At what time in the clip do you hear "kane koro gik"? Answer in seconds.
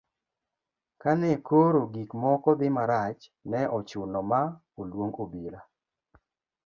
1.01-2.09